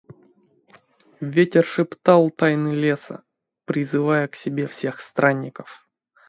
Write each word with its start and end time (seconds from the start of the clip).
Ветер 1.19 1.63
шептал 1.63 2.31
тайны 2.31 2.73
леса, 2.85 3.23
призывая 3.65 4.27
к 4.27 4.35
себе 4.35 4.65
всех 4.65 4.99
странников. 4.99 5.87